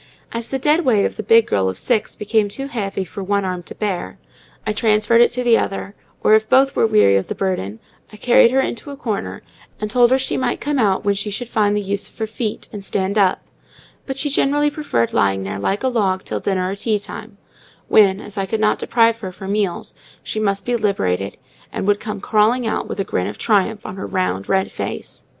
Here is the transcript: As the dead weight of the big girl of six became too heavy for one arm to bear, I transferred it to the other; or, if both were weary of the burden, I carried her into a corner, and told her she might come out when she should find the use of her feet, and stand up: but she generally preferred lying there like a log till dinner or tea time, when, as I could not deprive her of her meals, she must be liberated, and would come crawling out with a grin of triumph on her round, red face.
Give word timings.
As 0.31 0.47
the 0.47 0.57
dead 0.57 0.83
weight 0.83 1.05
of 1.05 1.15
the 1.15 1.21
big 1.21 1.45
girl 1.45 1.69
of 1.69 1.77
six 1.77 2.15
became 2.15 2.49
too 2.49 2.65
heavy 2.65 3.05
for 3.05 3.21
one 3.21 3.45
arm 3.45 3.61
to 3.61 3.75
bear, 3.75 4.17
I 4.65 4.73
transferred 4.73 5.21
it 5.21 5.31
to 5.33 5.43
the 5.43 5.59
other; 5.59 5.93
or, 6.23 6.33
if 6.33 6.49
both 6.49 6.75
were 6.75 6.87
weary 6.87 7.17
of 7.17 7.27
the 7.27 7.35
burden, 7.35 7.77
I 8.11 8.17
carried 8.17 8.49
her 8.49 8.59
into 8.61 8.89
a 8.89 8.97
corner, 8.97 9.43
and 9.79 9.91
told 9.91 10.09
her 10.09 10.17
she 10.17 10.37
might 10.37 10.59
come 10.59 10.79
out 10.79 11.05
when 11.05 11.13
she 11.13 11.29
should 11.29 11.49
find 11.49 11.77
the 11.77 11.83
use 11.83 12.09
of 12.09 12.17
her 12.17 12.25
feet, 12.25 12.67
and 12.73 12.83
stand 12.83 13.15
up: 13.19 13.43
but 14.07 14.17
she 14.17 14.31
generally 14.31 14.71
preferred 14.71 15.13
lying 15.13 15.43
there 15.43 15.59
like 15.59 15.83
a 15.83 15.87
log 15.87 16.23
till 16.23 16.39
dinner 16.39 16.71
or 16.71 16.75
tea 16.75 16.97
time, 16.97 17.37
when, 17.87 18.19
as 18.19 18.39
I 18.39 18.47
could 18.47 18.59
not 18.59 18.79
deprive 18.79 19.19
her 19.19 19.27
of 19.27 19.37
her 19.37 19.47
meals, 19.47 19.93
she 20.23 20.39
must 20.39 20.65
be 20.65 20.75
liberated, 20.75 21.37
and 21.71 21.85
would 21.85 21.99
come 21.99 22.19
crawling 22.21 22.65
out 22.65 22.89
with 22.89 22.99
a 22.99 23.03
grin 23.03 23.27
of 23.27 23.37
triumph 23.37 23.85
on 23.85 23.97
her 23.97 24.07
round, 24.07 24.49
red 24.49 24.71
face. 24.71 25.25